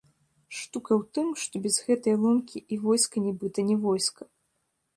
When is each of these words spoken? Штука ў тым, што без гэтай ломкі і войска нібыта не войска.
Штука 0.59 0.91
ў 0.99 1.03
тым, 1.17 1.27
што 1.41 1.55
без 1.67 1.75
гэтай 1.89 2.15
ломкі 2.23 2.63
і 2.73 2.81
войска 2.89 3.15
нібыта 3.27 3.59
не 3.71 3.77
войска. 3.85 4.23